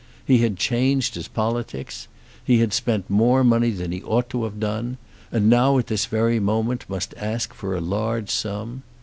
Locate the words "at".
5.77-5.85